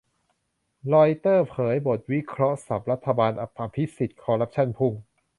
[0.93, 3.43] รอยเตอร์เผยบทวิเคราะห์สับรัฐบาลอ
[3.75, 4.93] ภิสิทธิ์คอร์รัปชั่นพุ่ง